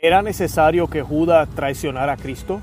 [0.00, 2.60] ¿Era necesario que Judas traicionara a Cristo?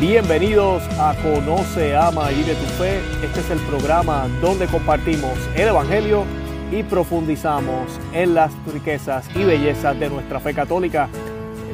[0.00, 2.98] Bienvenidos a Conoce, Ama y Vive tu Fe.
[3.22, 6.24] Este es el programa donde compartimos el Evangelio
[6.72, 11.08] y profundizamos en las riquezas y bellezas de nuestra fe católica.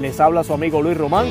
[0.02, 1.28] Les habla su amigo Luis Román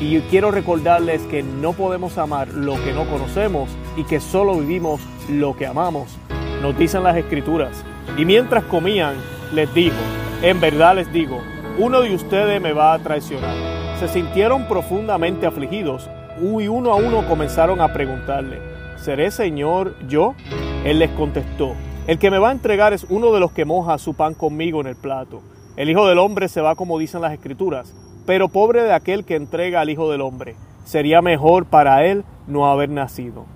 [0.00, 5.00] y quiero recordarles que no podemos amar lo que no conocemos y que solo vivimos
[5.28, 6.16] lo que amamos.
[6.62, 7.84] Nos dicen las escrituras.
[8.16, 9.14] Y mientras comían,
[9.52, 9.96] les dijo,
[10.42, 11.40] en verdad les digo,
[11.78, 13.56] uno de ustedes me va a traicionar.
[13.98, 16.08] Se sintieron profundamente afligidos
[16.40, 18.58] y uno a uno comenzaron a preguntarle,
[18.96, 20.34] ¿seré Señor yo?
[20.84, 21.74] Él les contestó,
[22.06, 24.80] el que me va a entregar es uno de los que moja su pan conmigo
[24.80, 25.40] en el plato.
[25.76, 27.94] El Hijo del Hombre se va como dicen las Escrituras,
[28.26, 30.54] pero pobre de aquel que entrega al Hijo del Hombre.
[30.84, 33.46] Sería mejor para él no haber nacido.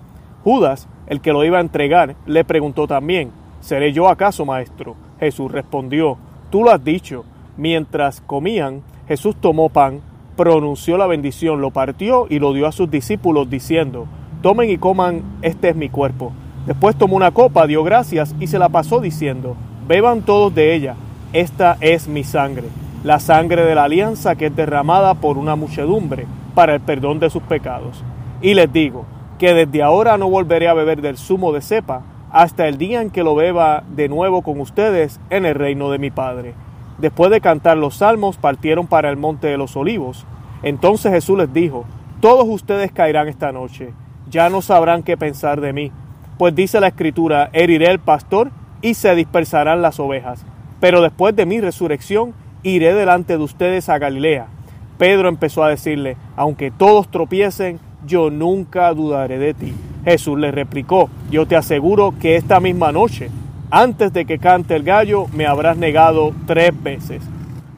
[0.43, 3.31] Judas, el que lo iba a entregar, le preguntó también,
[3.61, 4.95] ¿Seré yo acaso, maestro?
[5.19, 6.17] Jesús respondió,
[6.49, 7.25] tú lo has dicho.
[7.57, 10.01] Mientras comían, Jesús tomó pan,
[10.37, 14.07] pronunció la bendición, lo partió y lo dio a sus discípulos, diciendo,
[14.41, 16.31] tomen y coman, este es mi cuerpo.
[16.65, 19.57] Después tomó una copa, dio gracias y se la pasó diciendo,
[19.87, 20.95] beban todos de ella,
[21.33, 22.67] esta es mi sangre,
[23.03, 27.29] la sangre de la alianza que es derramada por una muchedumbre para el perdón de
[27.29, 28.03] sus pecados.
[28.41, 29.05] Y les digo,
[29.39, 33.09] que desde ahora no volveré a beber del zumo de cepa, hasta el día en
[33.09, 36.53] que lo beba de nuevo con ustedes en el reino de mi Padre.
[36.97, 40.25] Después de cantar los salmos, partieron para el monte de los olivos.
[40.63, 41.85] Entonces Jesús les dijo,
[42.19, 43.93] todos ustedes caerán esta noche,
[44.29, 45.91] ya no sabrán qué pensar de mí,
[46.37, 50.45] pues dice la escritura, heriré el pastor y se dispersarán las ovejas.
[50.79, 54.47] Pero después de mi resurrección, iré delante de ustedes a Galilea.
[54.97, 59.73] Pedro empezó a decirle, aunque todos tropiecen, yo nunca dudaré de ti.
[60.03, 63.29] Jesús le replicó, yo te aseguro que esta misma noche,
[63.69, 67.21] antes de que cante el gallo, me habrás negado tres veces.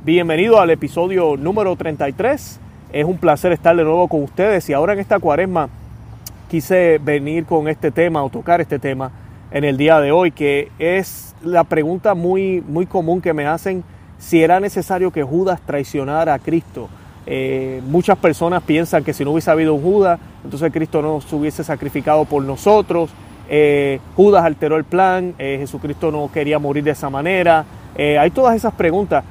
[0.05, 2.59] Bienvenido al episodio número 33.
[2.93, 5.69] Es un placer estar de nuevo con ustedes y ahora en esta cuaresma
[6.49, 9.11] quise venir con este tema o tocar este tema
[9.51, 13.83] en el día de hoy, que es la pregunta muy, muy común que me hacen
[14.19, 16.87] si era necesario que Judas traicionara a Cristo.
[17.27, 21.35] Eh, muchas personas piensan que si no hubiese habido un Judas, entonces Cristo no se
[21.35, 23.11] hubiese sacrificado por nosotros.
[23.49, 27.65] Eh, Judas alteró el plan, eh, Jesucristo no quería morir de esa manera.
[27.97, 29.23] hay todas esas preguntas.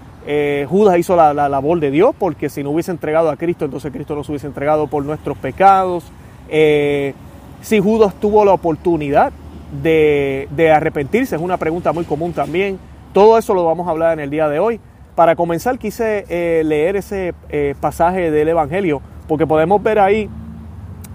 [0.69, 4.15] Judas hizo la, labor de Dios porque si no hubiese entregado a Cristo, entonces Cristo
[4.15, 6.05] no se hubiese entregado por nuestros pecados.
[6.49, 9.33] si Judas tuvo la oportunidad
[9.83, 12.79] de, de arrepentirse, es una pregunta muy común también.
[13.13, 14.81] Todo eso lo vamos a hablar en el día de hoy.
[15.21, 20.31] Para comenzar quise eh, leer ese eh, pasaje del Evangelio, porque podemos ver ahí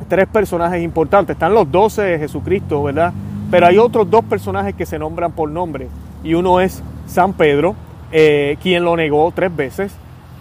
[0.07, 1.33] tres personajes importantes.
[1.33, 3.13] Están los doce de Jesucristo, ¿verdad?
[3.49, 5.87] Pero hay otros dos personajes que se nombran por nombre.
[6.23, 7.73] Y uno es San Pedro,
[8.11, 9.91] eh, quien lo negó tres veces.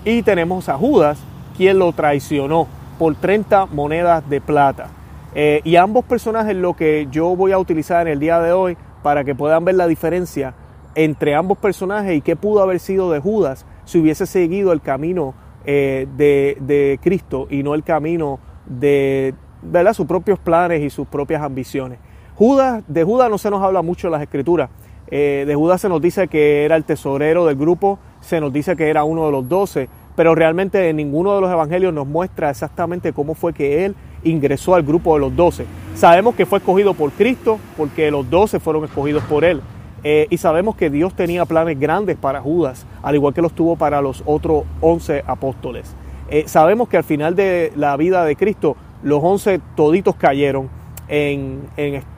[0.05, 1.19] Y tenemos a Judas,
[1.57, 4.89] quien lo traicionó por 30 monedas de plata.
[5.35, 9.25] y ambos personajes lo que yo voy a utilizar en el día de hoy para
[9.25, 10.53] que puedan ver la diferencia
[10.94, 15.34] entre ambos personajes y qué pudo haber sido de Judas si hubiese seguido el camino
[15.66, 19.94] eh, de, Cristo y no el camino de ¿verdad?
[19.94, 21.99] sus propios planes y sus propias ambiciones.
[22.34, 24.71] Judas, de Judas no se nos habla mucho en las escrituras.
[25.09, 28.75] Eh, de Judas se nos dice que era el tesorero del grupo, se nos dice
[28.75, 32.50] que era uno de los doce, pero realmente en ninguno de los evangelios nos muestra
[32.50, 35.66] exactamente cómo fue que él ingresó al grupo de los doce.
[35.94, 39.61] Sabemos que fue escogido por Cristo porque los doce fueron escogidos por él.
[40.05, 43.77] Eh, y sabemos que Dios tenía planes grandes para Judas, al igual que los tuvo
[43.77, 45.95] para los otros once apóstoles.
[46.29, 50.69] Eh, sabemos que al final de la vida de Cristo, los once toditos cayeron
[51.09, 51.63] en,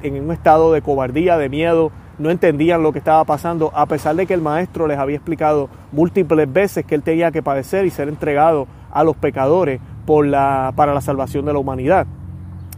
[0.03, 4.27] un estado de cobardía, de miedo, no entendían lo que estaba pasando, a pesar de
[4.27, 8.09] que el maestro les había explicado múltiples veces que él tenía que padecer y ser
[8.09, 12.07] entregado a los pecadores por la, para la salvación de la humanidad.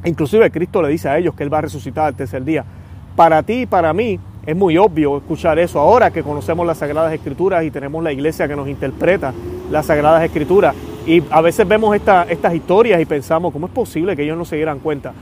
[0.04, 2.64] Inclusive Cristo le dice a ellos que Él va a resucitar al tercer día.
[3.16, 7.12] Para ti y para mí es muy obvio escuchar eso ahora que conocemos las Sagradas
[7.12, 9.34] Escrituras y tenemos la iglesia que nos interpreta
[9.70, 10.74] las Sagradas Escrituras.
[11.06, 14.56] Y a veces vemos estas historias y pensamos, ¿cómo es posible que ellos no se
[14.56, 15.12] dieran cuenta?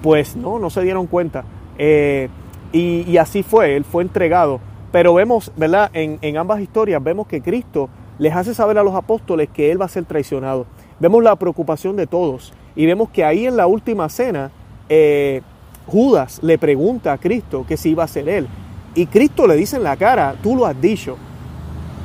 [0.00, 1.44] Pues no, no se dieron cuenta.
[1.76, 2.30] Eh,
[2.72, 4.58] y, así fue, él fue entregado.
[4.90, 5.90] Pero vemos, ¿verdad?
[5.92, 9.84] En, ambas historias vemos que Cristo les hace saber a los apóstoles que él va
[9.84, 10.64] a ser traicionado.
[10.98, 14.50] Vemos la preocupación de todos y vemos que ahí en la última cena
[14.88, 15.42] eh,
[15.86, 18.48] Judas le pregunta a Cristo que si iba a ser él.
[18.94, 21.16] Y Cristo le dice en la cara, tú lo has dicho.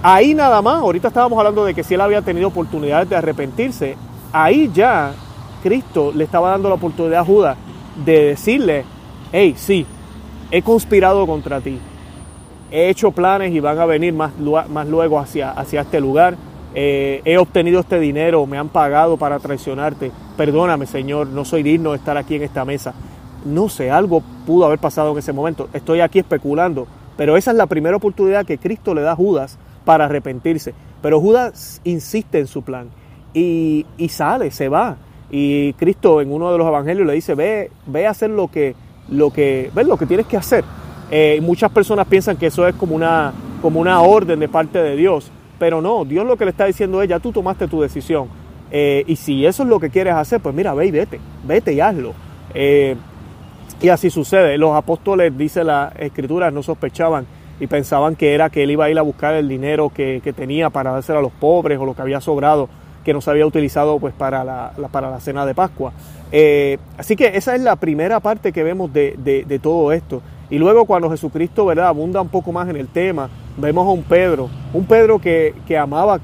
[0.02, 3.96] Ahí nada más, ahorita estábamos hablando de que si él había tenido oportunidades de arrepentirse,
[4.32, 5.14] ahí ya
[5.64, 7.58] Cristo le estaba dando la oportunidad a Judas
[8.06, 8.86] de decirle,
[9.32, 9.86] hey, sí,
[10.52, 11.80] he conspirado contra ti.
[12.72, 14.32] he hecho planes y van a venir más,
[14.70, 16.36] más luego hacia, hacia este lugar.
[16.76, 20.12] Eh, he obtenido este dinero, me han pagado para traicionarte.
[20.36, 22.94] Perdóname, Señor, no soy digno de estar aquí en esta mesa.
[23.48, 25.70] No sé, algo pudo haber pasado en ese momento.
[25.74, 29.58] Estoy aquí especulando, pero esa es la primera oportunidad que Cristo le da a Judas
[29.86, 30.74] para arrepentirse.
[31.02, 32.90] Pero Judas insiste en su plan
[33.34, 34.98] y, y sale, se va.
[35.30, 38.76] Y Cristo en uno de los evangelios le dice, ve, ve a hacer lo que,
[39.10, 40.64] lo que, ve lo que tienes que hacer.
[41.10, 44.96] Eh, muchas personas piensan que eso es como una, como una orden de parte de
[44.96, 48.28] Dios, pero no, Dios lo que le está diciendo es, ya tú tomaste tu decisión.
[48.72, 51.74] Eh, y si eso es lo que quieres hacer, pues mira, ve y vete, vete
[51.74, 52.14] y hazlo.
[52.54, 52.96] Eh,
[53.82, 54.58] y así sucede.
[54.58, 57.26] Los apóstoles, dice la escritura, no sospechaban
[57.60, 60.70] y pensaban que era que él iba a ir a buscar el dinero que, tenía
[60.70, 62.70] para dárselo a los pobres o lo que había sobrado
[63.04, 65.94] que no se había utilizado pues para la, para la cena de Pascua.
[66.98, 69.16] así que esa es la primera parte que vemos de,
[69.48, 70.22] de todo esto.
[70.50, 71.88] Y luego cuando Jesucristo ¿verdad?
[71.88, 76.20] abunda un poco más en el tema, vemos a un Pedro, un Pedro que, amaba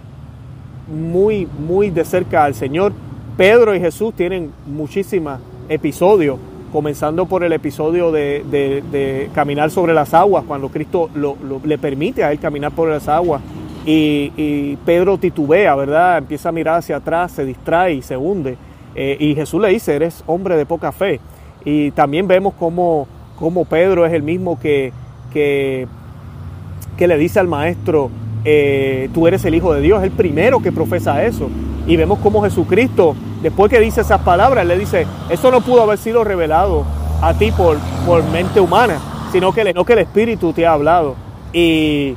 [0.88, 2.94] muy, muy de cerca al Señor.
[3.36, 6.40] Pedro y Jesús tienen muchísimos episodios,
[6.74, 11.10] comenzando por el episodio de, caminar sobre las aguas, cuando Cristo
[11.64, 13.42] le permite a él caminar por las aguas.
[13.86, 16.18] Y, Pedro titubea, ¿verdad?
[16.18, 18.58] Empieza a mirar hacia atrás, se distrae y se hunde.
[18.96, 21.20] Eh, y Jesús le dice, eres hombre de poca fe.
[21.64, 24.92] Y también vemos cómo como Pedro es el mismo que,
[25.32, 25.88] que,
[26.98, 28.10] le dice al maestro,
[28.46, 31.50] eh, tú eres el Hijo de Dios, es el primero que profesa eso.
[31.86, 35.98] Y vemos como Jesucristo, después que dice esas palabras, le dice, eso no pudo haber
[35.98, 36.86] sido revelado
[37.22, 39.00] a ti por, por mente humana,
[39.32, 41.16] sino que, el, que el Espíritu te ha hablado.
[41.52, 42.16] Y,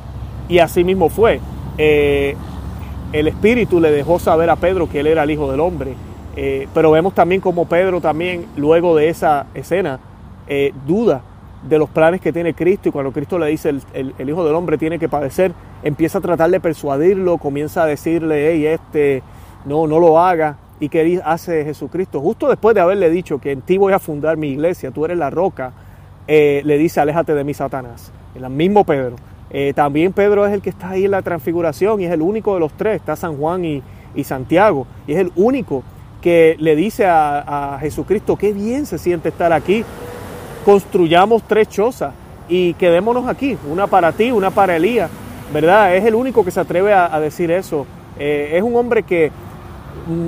[0.61, 1.39] así mismo fue.
[1.77, 2.35] Eh,
[3.13, 5.93] el Espíritu le dejó saber a Pedro que él era el Hijo del Hombre.
[6.35, 9.99] Eh, pero vemos también como Pedro también, luego de esa escena,
[10.47, 11.21] eh, duda
[11.67, 14.77] de los planes que tiene Cristo y cuando Cristo le dice el, Hijo del Hombre
[14.77, 15.53] tiene que padecer,
[15.83, 19.23] empieza a tratar de persuadirlo, comienza a decirle, hey, este,
[19.65, 20.57] no, no lo haga.
[20.79, 22.21] ¿Y qué hace Jesucristo?
[22.21, 25.17] Justo después de haberle dicho que en ti voy a fundar mi iglesia, tú eres
[25.17, 25.73] la roca,
[26.27, 28.11] eh, le dice, aléjate de mí, Satanás.
[28.35, 29.15] El mismo Pedro.
[29.49, 32.53] Eh, también Pedro es el que está ahí en la transfiguración y es el único
[32.53, 33.81] de los tres, está San Juan y,
[34.23, 35.83] Santiago, y es el único
[36.21, 39.85] que le dice a, Jesucristo, qué bien se siente estar aquí,
[40.65, 42.13] construyamos tres chozas
[42.49, 45.09] y quedémonos aquí, una para ti, una para Elías,
[45.53, 45.95] ¿verdad?
[45.95, 47.85] Es el único que se atreve a, decir eso.
[48.19, 49.31] Eh, es un hombre que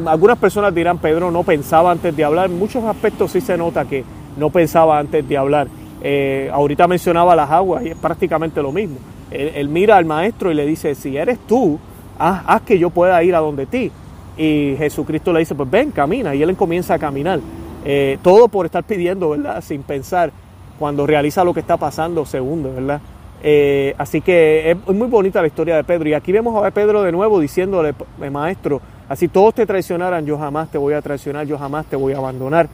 [0.07, 3.85] algunas personas dirán, Pedro no pensaba antes de hablar, en muchos aspectos sí se nota
[3.85, 4.03] que
[4.37, 5.67] no pensaba antes de hablar.
[6.01, 8.97] Eh, ahorita mencionaba las aguas y es prácticamente lo mismo.
[9.31, 11.77] Él, mira al maestro y le dice, si eres tú,
[12.17, 13.91] haz, haz, que yo pueda ir a donde ti.
[14.37, 16.33] Y Jesucristo le dice, pues ven, camina.
[16.33, 17.39] Y él comienza a caminar.
[17.85, 19.61] Eh, todo por estar pidiendo, ¿verdad?
[19.61, 20.31] Sin pensar.
[20.79, 23.01] Cuando realiza lo que está pasando, segundo, ¿verdad?
[23.43, 26.09] Eh, así que es muy bonita la historia de Pedro.
[26.09, 27.93] Y aquí vemos a Pedro de nuevo diciéndole,
[28.31, 32.13] maestro, así todos te traicionaran, yo jamás te voy a traicionar, yo jamás te voy
[32.13, 32.69] a abandonar.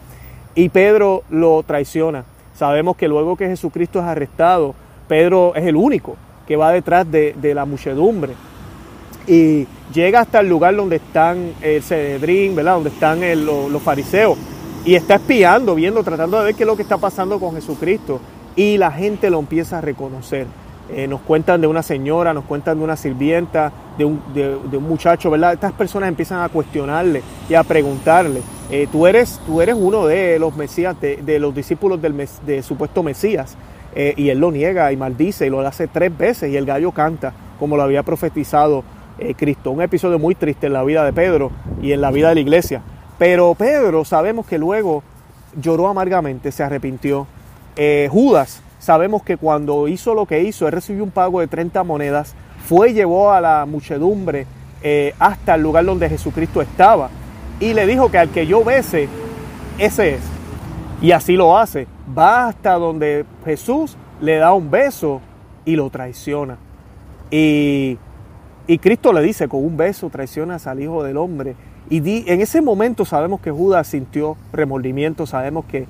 [0.54, 2.26] Y Pedro lo traiciona.
[2.54, 4.76] Sabemos que luego que Jesucristo es arrestado,
[5.08, 6.16] Pedro es el único
[6.48, 8.34] que va detrás de, la muchedumbre.
[9.28, 12.76] Y llega hasta el lugar donde están el Cedrín, ¿verdad?
[12.76, 14.38] Donde están los fariseos
[14.86, 18.22] y está espiando, viendo, tratando de ver qué es lo que está pasando con Jesucristo.
[18.56, 20.46] Y la gente lo empieza a reconocer.
[20.94, 24.22] Eh, nos cuentan de una señora, nos cuentan de una sirvienta, de un,
[24.88, 25.54] muchacho, ¿verdad?
[25.54, 30.38] Estas personas empiezan a cuestionarle y a preguntarle, eh, ¿tú, eres, tú eres uno de
[30.38, 33.58] los Mesías, de, los discípulos del supuesto Mesías.
[33.98, 36.92] Eh, y él lo niega y maldice y lo hace tres veces y el gallo
[36.92, 38.84] canta como lo había profetizado
[39.38, 39.72] Cristo.
[39.72, 41.50] Un episodio muy triste en la vida de Pedro
[41.82, 42.82] y en la vida de la iglesia.
[43.18, 45.02] Pero Pedro sabemos que luego
[45.56, 47.26] lloró amargamente, se arrepintió.
[48.10, 52.36] Judas, sabemos que cuando hizo lo que hizo, él recibió un pago de 30 monedas,
[52.68, 54.46] fue y llevó a la muchedumbre
[54.84, 57.10] eh, hasta el lugar donde Jesucristo estaba
[57.60, 59.08] y le dijo que al que yo bese,
[59.80, 60.22] ese es.
[61.02, 61.88] Y así lo hace.
[62.18, 65.22] Va hasta donde Jesús le da un beso
[65.66, 66.58] y lo traiciona.
[67.32, 67.98] Y,
[68.68, 71.56] y Cristo le dice, con un beso traicionas al Hijo del Hombre.
[71.90, 75.88] Y en ese momento sabemos que Judas sintió remordimiento, sabemos que,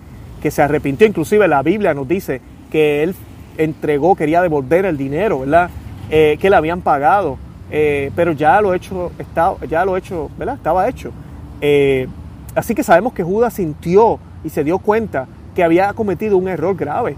[0.49, 1.07] se arrepintió.
[1.07, 2.39] Inclusive la Biblia nos dice
[2.75, 3.15] que él
[3.57, 5.69] entregó, quería devolver el dinero, ¿verdad?
[6.09, 7.37] Eh, que le habían pagado.
[7.71, 10.55] Eh, pero ya lo hecho, estaba, ya lo hecho, ¿verdad?
[10.55, 11.13] Estaba hecho.
[11.61, 12.09] Eh,
[12.53, 16.75] así que sabemos que Judas sintió y se dio cuenta que había cometido un error
[16.75, 17.15] grave.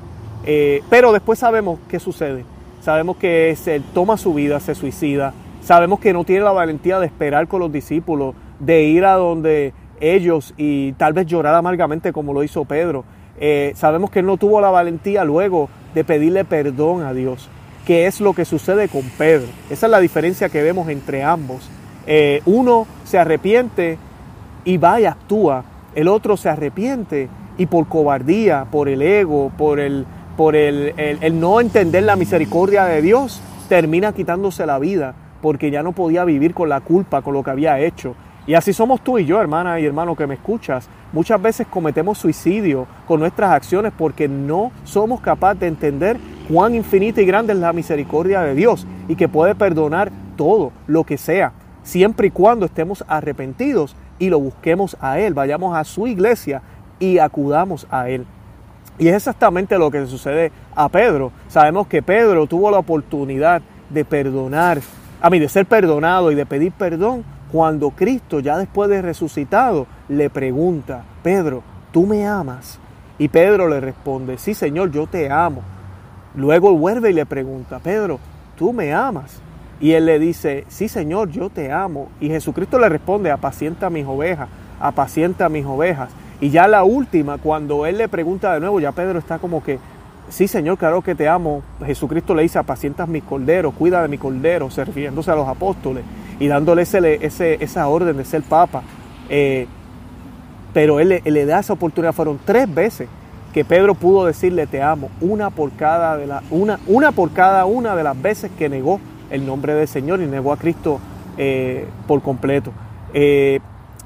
[0.92, 2.46] pero después sabemos qué sucede.
[2.82, 5.34] Sabemos que se toma su vida, se suicida.
[5.64, 9.74] Sabemos que no tiene la valentía de esperar con los discípulos de ir a donde
[10.00, 13.06] ellos y tal vez llorar amargamente como lo hizo Pedro.
[13.40, 17.50] Eh, sabemos que él no tuvo la valentía luego de pedirle perdón a Dios.
[17.86, 19.48] que es lo que sucede con Pedro.
[19.70, 21.70] Esa es la diferencia que vemos entre ambos.
[22.06, 23.98] Eh, uno se arrepiente
[24.66, 25.64] y va y actúa.
[25.96, 31.40] El otro se arrepiente y por cobardía, por el ego, por el, por el, el,
[31.40, 36.54] no entender la misericordia de Dios, termina quitándose la vida porque ya no podía vivir
[36.54, 38.16] con la culpa, con lo que había hecho.
[38.46, 40.90] Y así somos tú y yo, hermana y hermano que me escuchas.
[41.14, 46.18] Muchas veces cometemos suicidio con nuestras acciones porque no somos capaces de entender
[46.50, 51.04] cuán infinita y grande es la misericordia de Dios y que puede perdonar todo, lo
[51.06, 56.08] que sea, siempre y cuando estemos arrepentidos y lo busquemos a Él, vayamos a su
[56.08, 56.62] iglesia
[57.00, 58.26] y acudamos a Él.
[59.00, 61.32] Y es exactamente lo que sucede a Pedro.
[61.48, 64.80] Sabemos que Pedro tuvo la oportunidad de perdonar,
[65.22, 69.88] a mí de ser perdonado y de pedir perdón cuando Cristo, ya después de resucitado,
[70.10, 72.80] le pregunta, Pedro, ¿tú me amas?
[73.20, 75.62] Y Pedro le responde, sí Señor, yo te amo.
[76.36, 78.20] Luego vuelve y le pregunta, Pedro,
[78.56, 79.42] ¿tú me amas?
[79.80, 82.10] Y él le dice, sí Señor, yo te amo.
[82.20, 84.50] Y Jesucristo le responde, apacienta mis ovejas,
[84.80, 86.10] apacienta mis ovejas.
[86.40, 89.80] Y ya la última, cuando él le pregunta de nuevo, ya Pedro está como que,
[90.30, 91.64] sí Señor, claro que te amo.
[91.86, 96.04] Jesucristo le dice, apacientas mis corderos, cuida de mi cordero, refiriéndose a los apóstoles
[96.40, 98.84] y dándole ese, esa orden de ser papa.
[99.30, 99.68] Eh,
[100.78, 102.14] pero él, le da esa oportunidad.
[102.14, 103.10] Fueron tres veces
[103.52, 106.20] que Pedro pudo decirle te amo, una por cada,
[106.52, 109.00] una, una, por cada una de las veces que negó
[109.32, 111.00] el nombre del Señor y negó a Cristo
[111.36, 112.74] eh, por completo.
[113.12, 113.60] Eh,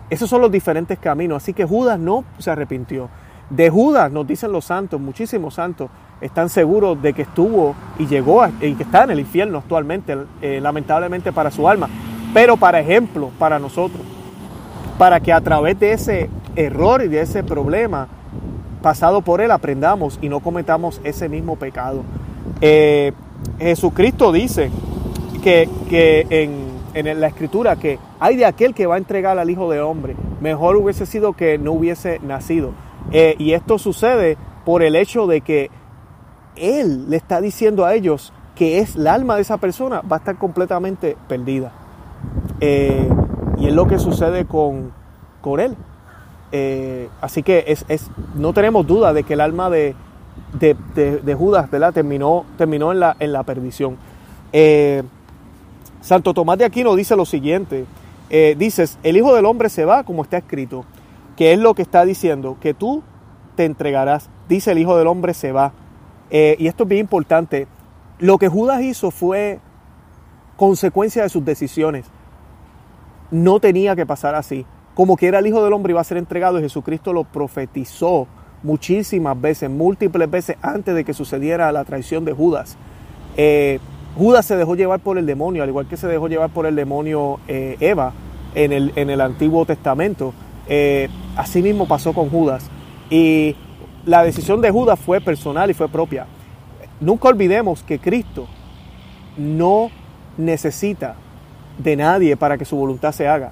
[0.10, 1.44] esos son los diferentes caminos.
[1.44, 3.10] Así que Judas no se arrepintió.
[3.50, 5.90] De Judas nos dicen los santos, muchísimos santos,
[6.22, 11.34] están seguros de que estuvo y llegó y que está en el infierno actualmente, lamentablemente
[11.34, 11.90] para su alma
[12.34, 14.02] pero para ejemplo, para nosotros,
[14.98, 18.08] para que a través de ese error y de ese problema
[18.82, 22.04] pasado por él aprendamos y no cometamos ese mismo pecado.
[22.62, 23.14] Eh,
[23.60, 24.72] Jesucristo dice
[25.44, 25.70] que,
[26.30, 30.16] en, la escritura que hay de aquel que va a entregar al Hijo de Hombre,
[30.42, 32.72] mejor hubiese sido que no hubiese nacido.
[33.12, 35.70] Eh, y esto sucede por el hecho de que
[36.56, 40.20] Él le está diciendo a ellos que es el alma de esa persona, va a
[40.20, 41.72] estar completamente perdida.
[42.60, 43.10] Eh,
[43.58, 44.92] y es lo que sucede con,
[45.42, 45.76] con él.
[46.52, 49.96] Eh, así que es, no tenemos duda de que el alma de,
[50.54, 53.98] de, Judas terminó, terminó en, la, en la perdición.
[54.52, 55.04] Eh,
[56.02, 57.86] Santo Tomás de Aquino dice lo siguiente,
[58.58, 60.86] dices, el Hijo del Hombre se va como está escrito,
[61.36, 63.04] que es lo que está diciendo, que tú
[63.56, 65.74] te entregarás, dice el Hijo del Hombre se va.
[66.32, 67.68] y esto es bien importante,
[68.20, 69.60] lo que Judas hizo fue
[70.58, 72.06] consecuencia de sus decisiones
[73.32, 74.66] no tenía que pasar así.
[74.96, 78.28] Como que era el Hijo del Hombre iba a ser entregado y Jesucristo lo profetizó
[78.64, 82.78] muchísimas veces, múltiples veces antes de que sucediera la traición de Judas.
[83.38, 83.80] Eh,
[84.18, 86.76] Judas se dejó llevar por el demonio, al igual que se dejó llevar por el
[86.76, 88.14] demonio eh, Eva
[88.56, 90.34] en el, en el, Antiguo Testamento.
[90.68, 91.08] Eh,
[91.38, 92.70] así mismo pasó con Judas.
[93.10, 93.56] Y
[94.06, 96.28] la decisión de Judas fue personal y fue propia.
[97.00, 98.48] Nunca olvidemos que Cristo
[99.38, 99.90] no
[100.38, 101.16] necesita
[101.78, 103.52] de nadie para que su voluntad se haga.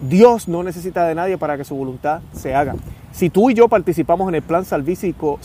[0.00, 2.74] Dios no necesita de nadie para que su voluntad se haga.
[3.12, 5.38] Si tú y yo participamos en el plan salvífico,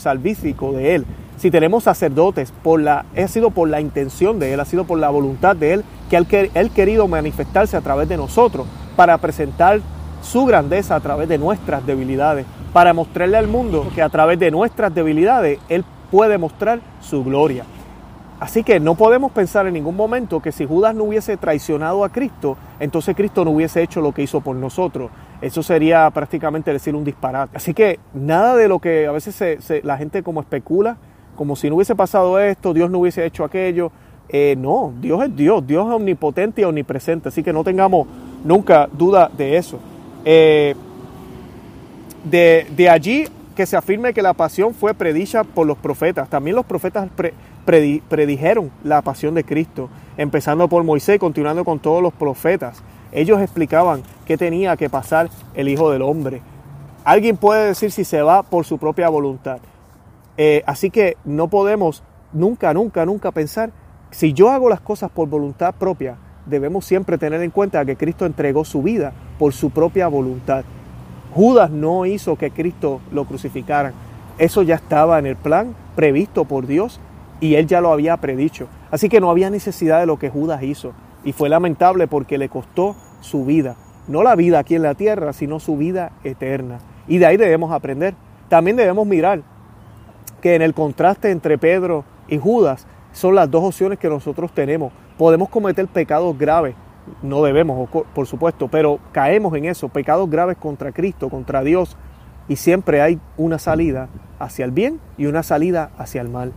[0.72, 1.06] de Él,
[1.36, 4.98] si tenemos sacerdotes, por la, ha sido por la intención de Él, ha sido por
[4.98, 9.80] la voluntad de Él, que Él, él querido manifestarse a través de nosotros para presentar
[10.22, 14.50] su grandeza a través de nuestras debilidades, para mostrarle al mundo que a través de
[14.50, 17.64] nuestras debilidades Él puede mostrar su gloria.
[18.40, 22.10] Así que no podemos pensar en ningún momento que si Judas no hubiese traicionado a
[22.10, 25.10] Cristo, entonces Cristo no hubiese hecho lo que hizo por nosotros.
[25.40, 27.56] Eso sería prácticamente decir un disparate.
[27.56, 29.40] Así que nada de lo que a veces
[29.84, 30.96] la gente como especula,
[31.36, 33.92] como si no hubiese pasado esto, Dios no hubiese hecho aquello.
[34.28, 38.06] Eh, no, Dios es Dios, Dios es omnipotente y omnipresente, así que no tengamos
[38.42, 39.78] nunca duda de eso.
[40.24, 40.74] Eh,
[42.24, 46.28] de, allí que se afirme que la pasión fue predicha por los profetas.
[46.28, 47.08] También los profetas
[48.08, 52.82] predijeron la pasión de Cristo, empezando por Moisés, continuando con todos los profetas.
[53.12, 56.42] Ellos explicaban qué tenía que pasar el Hijo del Hombre.
[57.04, 59.58] Alguien puede decir si se va por su propia voluntad.
[60.36, 63.70] Eh, así que no podemos nunca, nunca, nunca pensar,
[64.10, 68.26] si yo hago las cosas por voluntad propia, debemos siempre tener en cuenta que Cristo
[68.26, 70.64] entregó su vida por su propia voluntad.
[71.34, 73.92] Judas no hizo que Cristo lo crucificaran.
[74.38, 77.00] Eso ya estaba en el plan previsto por Dios
[77.40, 78.68] y él ya lo había predicho.
[78.90, 80.92] Así que no había necesidad de lo que Judas hizo.
[81.24, 83.76] Y fue lamentable porque le costó su vida.
[84.06, 86.78] No la vida aquí en la tierra, sino su vida eterna.
[87.08, 88.14] Y de ahí debemos aprender.
[88.48, 89.42] También debemos mirar
[90.40, 94.92] que en el contraste entre Pedro y Judas, son las dos opciones que nosotros tenemos.
[95.16, 96.74] Podemos cometer pecados graves,
[97.22, 101.96] no debemos, por supuesto, pero caemos en eso, pecados graves contra Cristo, contra Dios,
[102.48, 104.08] y siempre hay una salida
[104.38, 106.52] hacia el bien y una salida hacia el mal.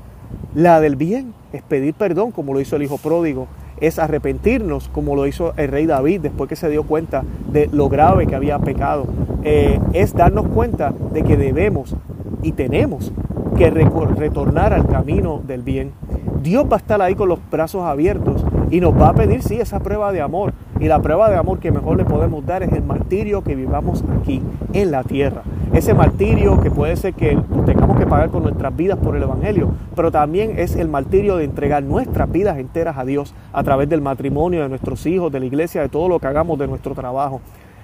[0.54, 3.48] La del bien es pedir perdón, como lo hizo el hijo pródigo,
[3.80, 7.90] es arrepentirnos, como lo hizo el rey David después que se dio cuenta de lo
[7.90, 9.06] grave que había pecado.
[9.44, 11.96] Eh, es darnos cuenta de que debemos
[12.42, 13.12] y tenemos
[13.58, 15.92] que retornar al camino del bien.
[16.42, 18.37] Dios va a estar ahí con los brazos abiertos
[18.70, 20.54] y nos va a pedir, sí, esa prueba de amor.
[20.80, 24.04] Y la prueba de amor que mejor le podemos dar es el martirio que vivamos
[24.20, 24.42] aquí
[24.74, 25.44] en la tierra.
[25.74, 29.72] Ese martirio que puede ser que tengamos que pagar con nuestras vidas por el Evangelio,
[29.96, 34.02] pero también es el martirio de entregar nuestras vidas enteras a Dios a través del
[34.02, 37.42] matrimonio, de nuestros hijos, de la iglesia, de todo lo que hagamos de nuestro trabajo.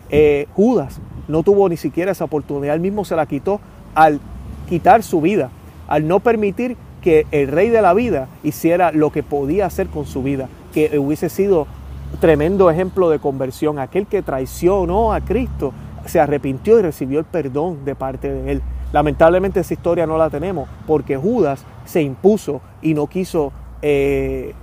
[0.09, 3.59] Eh, Judas no tuvo ni siquiera esa oportunidad, él mismo se la quitó
[3.95, 4.19] al
[4.67, 5.49] quitar su vida,
[5.87, 10.05] al no permitir que el rey de la vida hiciera lo que podía hacer con
[10.05, 11.67] su vida, que hubiese sido
[12.19, 13.79] tremendo ejemplo de conversión.
[13.79, 15.73] Aquel que traicionó a Cristo
[16.05, 18.61] se arrepintió y recibió el perdón de parte de él.
[18.91, 23.51] Lamentablemente esa historia no la tenemos porque Judas se impuso y no quiso
[23.81, 24.53] eh,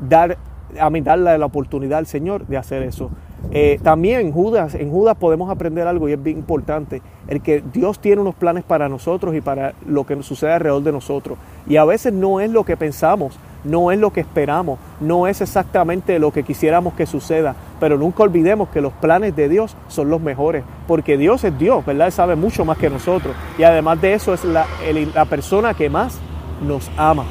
[0.00, 0.36] dar,
[0.78, 3.10] a mí, darle la oportunidad al Señor de hacer eso.
[3.50, 8.00] Eh, también Judas, en Judas podemos aprender algo y es bien importante, el que Dios
[8.00, 11.38] tiene unos planes para nosotros y para lo que sucede alrededor de nosotros.
[11.66, 15.40] Y a veces no es lo que pensamos, no es lo que esperamos, no es
[15.40, 20.10] exactamente lo que quisiéramos que suceda, pero nunca olvidemos que los planes de Dios son
[20.10, 22.06] los mejores, porque Dios es Dios, ¿verdad?
[22.06, 24.66] Él sabe mucho más que nosotros y además de eso es la,
[25.14, 26.18] la persona que más
[26.66, 27.24] nos ama.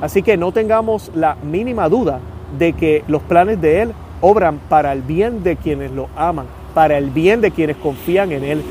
[0.00, 2.20] Así que no tengamos la mínima duda
[2.58, 6.98] de que los planes de Él obran para el bien de quienes lo aman, para
[6.98, 8.62] el bien de quienes confían en Él.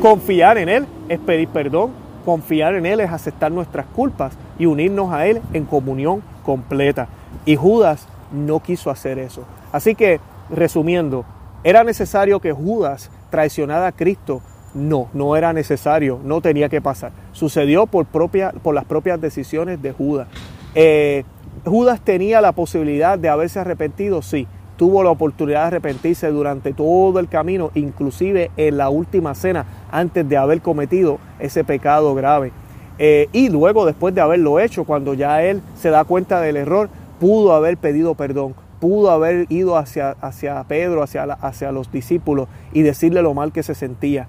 [0.00, 1.90] Confiar en Él es pedir perdón,
[2.24, 7.08] confiar en Él es aceptar nuestras culpas y unirnos a Él en comunión completa.
[7.44, 9.44] Y Judas no quiso hacer eso.
[9.72, 10.20] Así que,
[10.50, 11.24] resumiendo,
[11.62, 14.40] ¿era necesario que Judas traicionara a Cristo?
[14.74, 17.12] No, no era necesario, no tenía que pasar.
[17.32, 20.28] Sucedió por, propia, por las propias decisiones de Judas.
[20.74, 21.24] Eh,
[21.64, 24.46] Judas tenía la posibilidad de haberse arrepentido, sí.
[24.76, 30.28] Tuvo la oportunidad de arrepentirse durante todo el camino, inclusive en la última cena, antes
[30.28, 32.50] de haber cometido ese pecado grave.
[32.98, 36.88] Eh, y luego, después de haberlo hecho, cuando ya él se da cuenta del error,
[37.18, 42.82] pudo haber pedido perdón, pudo haber ido hacia, hacia Pedro, hacia, hacia los discípulos y
[42.82, 44.28] decirle lo mal que se sentía.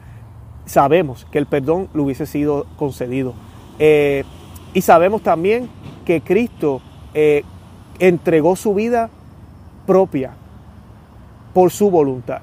[0.66, 3.34] Sabemos que el perdón le hubiese sido concedido.
[3.80, 4.24] Eh,
[4.74, 5.70] y sabemos también
[6.06, 6.82] que Cristo
[7.14, 7.44] eh,
[8.00, 9.10] entregó su vida
[9.86, 10.32] propia
[11.54, 12.42] por su voluntad.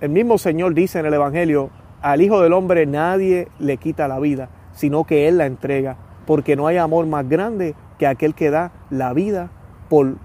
[0.00, 4.18] El mismo Señor dice en el Evangelio, al Hijo del Hombre nadie le quita la
[4.18, 8.50] vida, sino que Él la entrega, porque no hay amor más grande que aquel que
[8.50, 9.50] da la vida
[9.88, 10.16] por,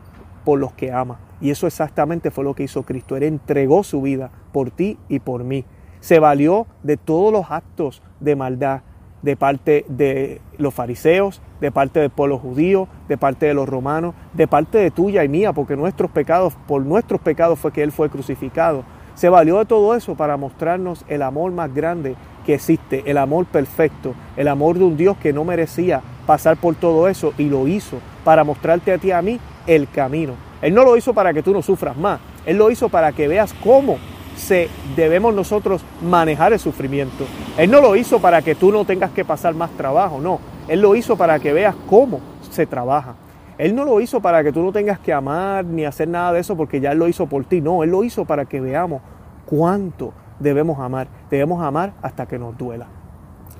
[0.43, 1.19] por los que ama.
[1.39, 3.15] Y eso exactamente fue lo que hizo Cristo.
[3.15, 5.65] Él entregó su vida por ti y por mí.
[5.99, 8.81] Se valió de todos los actos de maldad
[9.21, 14.13] de parte de los fariseos, de parte del pueblo judío, de parte de los romanos,
[14.33, 17.91] de parte de tuya y mía, porque nuestros pecados, por nuestros pecados fue que Él
[17.91, 18.83] fue crucificado.
[19.15, 22.15] Se valió de todo eso para mostrarnos el amor más grande
[22.47, 26.75] que existe, el amor perfecto, el amor de un Dios que no merecía pasar por
[26.75, 30.31] todo eso y lo hizo para mostrarte a ti y a mí el camino.
[30.61, 33.27] Él no lo hizo para que tú no sufras más, Él lo hizo para que
[33.27, 33.97] veas cómo
[34.37, 37.25] se debemos nosotros manejar el sufrimiento.
[37.57, 40.39] Él no lo hizo para que tú no tengas que pasar más trabajo, no.
[40.69, 43.15] Él lo hizo para que veas cómo se trabaja.
[43.57, 46.39] Él no lo hizo para que tú no tengas que amar ni hacer nada de
[46.39, 47.59] eso porque ya lo hizo por ti.
[47.59, 49.01] No, Él lo hizo para que veamos
[49.45, 51.07] cuánto debemos amar.
[51.29, 52.87] Debemos amar hasta que nos duela.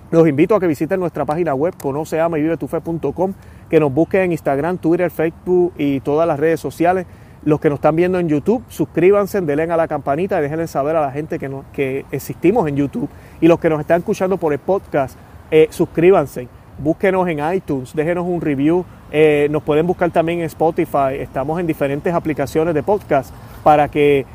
[0.10, 3.34] Los invito a que visiten nuestra página web conoceama y vive tu fe.com,
[3.70, 7.06] que nos busquen en Instagram, Twitter, Facebook y todas las redes sociales.
[7.44, 10.96] Los que nos están viendo en YouTube, suscríbanse, denle a la campanita y déjenle saber
[10.96, 13.10] a la gente que, que existimos en YouTube.
[13.42, 15.18] Y los que nos están escuchando por el podcast,
[15.52, 18.86] eh, suscríbanse, búsquenos en iTunes, déjenos un review.
[19.12, 21.16] Eh, nos pueden buscar también en Spotify.
[21.20, 24.26] Estamos en diferentes aplicaciones de podcast para que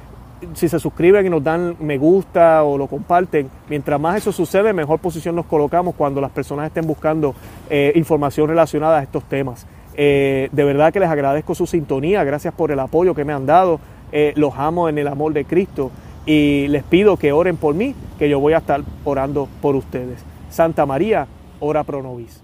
[0.55, 4.73] si se suscriben y nos dan me gusta o lo comparten, mientras más eso sucede,
[4.73, 7.35] mejor posición nos colocamos cuando las personas estén buscando
[7.71, 9.67] eh, información relacionada a estos temas.
[9.95, 13.47] Eh, de verdad que les agradezco su sintonía, gracias por el apoyo que me han
[13.47, 15.91] dado, eh, los amo en el amor de Cristo
[16.27, 20.25] y les pido que oren por mí, que yo voy a estar orando por ustedes.
[20.51, 21.27] Santa María,
[21.61, 22.43] ora pro nobis.